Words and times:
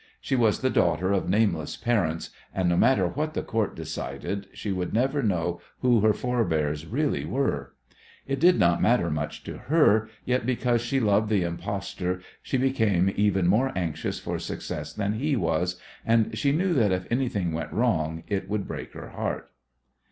She 0.19 0.35
was 0.35 0.61
the 0.61 0.71
daughter 0.71 1.11
of 1.11 1.29
nameless 1.29 1.77
parents, 1.77 2.31
and, 2.55 2.67
no 2.67 2.75
matter 2.75 3.07
what 3.07 3.35
the 3.35 3.43
Court 3.43 3.75
decided, 3.75 4.47
she 4.51 4.71
would 4.71 4.95
never 4.95 5.21
know 5.21 5.61
who 5.81 5.99
her 5.99 6.11
forbears 6.11 6.87
really 6.87 7.23
were. 7.23 7.75
It 8.25 8.39
did 8.39 8.57
not 8.57 8.81
matter 8.81 9.11
much 9.11 9.43
to 9.43 9.59
her, 9.59 10.09
yet 10.25 10.43
because 10.43 10.81
she 10.81 10.99
loved 10.99 11.29
the 11.29 11.43
impostor 11.43 12.19
she 12.41 12.57
became 12.57 13.13
even 13.15 13.45
more 13.45 13.71
anxious 13.75 14.17
for 14.17 14.39
success 14.39 14.91
than 14.91 15.13
he 15.19 15.35
was, 15.35 15.79
and 16.03 16.35
she 16.35 16.51
knew 16.51 16.73
that 16.73 16.91
if 16.91 17.05
anything 17.11 17.51
went 17.51 17.71
wrong 17.71 18.23
it 18.27 18.49
would 18.49 18.67
break 18.67 18.93
her 18.93 19.09
heart. 19.09 19.51